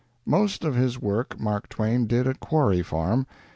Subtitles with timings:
[0.25, 3.27] Most of his work Mark Twain did at Quarry Farm.